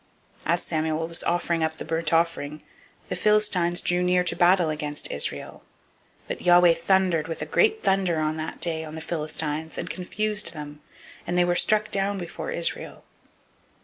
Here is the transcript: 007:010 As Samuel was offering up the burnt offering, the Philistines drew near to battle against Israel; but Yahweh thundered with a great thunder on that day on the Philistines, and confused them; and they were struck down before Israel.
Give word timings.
007:010 0.47 0.53
As 0.53 0.63
Samuel 0.63 1.07
was 1.07 1.23
offering 1.25 1.63
up 1.63 1.73
the 1.73 1.85
burnt 1.85 2.11
offering, 2.11 2.63
the 3.09 3.15
Philistines 3.15 3.81
drew 3.81 4.01
near 4.01 4.23
to 4.23 4.35
battle 4.35 4.71
against 4.71 5.11
Israel; 5.11 5.63
but 6.27 6.41
Yahweh 6.41 6.73
thundered 6.73 7.27
with 7.27 7.43
a 7.43 7.45
great 7.45 7.83
thunder 7.83 8.17
on 8.17 8.35
that 8.37 8.59
day 8.59 8.83
on 8.83 8.95
the 8.95 8.99
Philistines, 9.01 9.77
and 9.77 9.91
confused 9.91 10.53
them; 10.53 10.81
and 11.27 11.37
they 11.37 11.45
were 11.45 11.53
struck 11.55 11.91
down 11.91 12.17
before 12.17 12.49
Israel. 12.49 13.03